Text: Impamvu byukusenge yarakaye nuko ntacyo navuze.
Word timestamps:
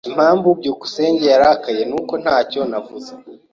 Impamvu 0.09 0.47
byukusenge 0.59 1.23
yarakaye 1.33 1.81
nuko 1.89 2.13
ntacyo 2.23 2.59
navuze. 2.71 3.13